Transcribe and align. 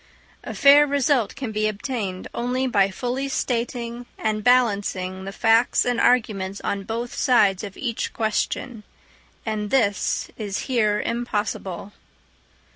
A 0.43 0.55
fair 0.55 0.87
result 0.87 1.35
can 1.35 1.51
be 1.51 1.67
obtained 1.67 2.27
only 2.33 2.65
by 2.65 2.89
fully 2.89 3.27
stating 3.29 4.07
and 4.17 4.43
balancing 4.43 5.25
the 5.25 5.31
facts 5.31 5.85
and 5.85 6.01
arguments 6.01 6.59
on 6.61 6.85
both 6.85 7.13
sides 7.13 7.63
of 7.63 7.77
each 7.77 8.11
question; 8.11 8.81
and 9.45 9.69
this 9.69 10.31
is 10.39 10.61
here 10.65 10.99
impossible. 11.05 11.93